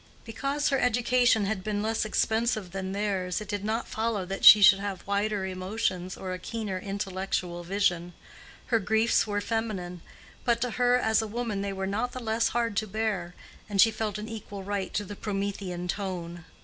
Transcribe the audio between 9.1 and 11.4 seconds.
were feminine; but to her as a